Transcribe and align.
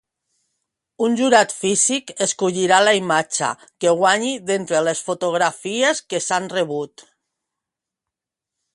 Un 1.07 1.17
jurat 1.19 1.53
físic 1.57 2.13
escollirà 2.27 2.81
la 2.87 2.95
imatge 3.01 3.51
que 3.85 3.95
guanyi 4.01 4.33
d'entre 4.49 4.83
les 4.89 5.07
fotografies 5.11 6.05
que 6.11 6.27
s'han 6.31 6.53
rebut. 6.59 7.09